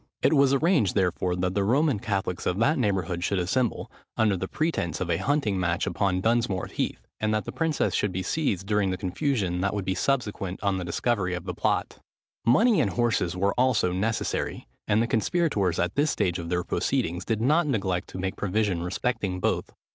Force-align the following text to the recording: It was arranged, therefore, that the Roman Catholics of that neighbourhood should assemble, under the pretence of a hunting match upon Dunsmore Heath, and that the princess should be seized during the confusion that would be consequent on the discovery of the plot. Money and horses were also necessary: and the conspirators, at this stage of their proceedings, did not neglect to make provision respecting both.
It 0.23 0.33
was 0.33 0.51
arranged, 0.51 0.95
therefore, 0.95 1.35
that 1.35 1.53
the 1.53 1.63
Roman 1.63 1.99
Catholics 1.99 2.47
of 2.47 2.57
that 2.57 2.79
neighbourhood 2.79 3.23
should 3.23 3.37
assemble, 3.37 3.91
under 4.17 4.35
the 4.35 4.47
pretence 4.47 4.99
of 4.99 5.11
a 5.11 5.17
hunting 5.17 5.59
match 5.59 5.85
upon 5.85 6.21
Dunsmore 6.21 6.65
Heath, 6.65 7.05
and 7.19 7.31
that 7.35 7.45
the 7.45 7.51
princess 7.51 7.93
should 7.93 8.11
be 8.11 8.23
seized 8.23 8.65
during 8.65 8.89
the 8.89 8.97
confusion 8.97 9.61
that 9.61 9.75
would 9.75 9.85
be 9.85 9.93
consequent 9.93 10.59
on 10.63 10.79
the 10.79 10.83
discovery 10.83 11.35
of 11.35 11.45
the 11.45 11.53
plot. 11.53 11.99
Money 12.47 12.81
and 12.81 12.93
horses 12.93 13.37
were 13.37 13.53
also 13.59 13.91
necessary: 13.93 14.65
and 14.87 15.03
the 15.03 15.07
conspirators, 15.07 15.77
at 15.77 15.93
this 15.93 16.09
stage 16.09 16.39
of 16.39 16.49
their 16.49 16.63
proceedings, 16.63 17.23
did 17.23 17.39
not 17.39 17.67
neglect 17.67 18.09
to 18.09 18.17
make 18.17 18.35
provision 18.35 18.81
respecting 18.81 19.39
both. 19.39 19.71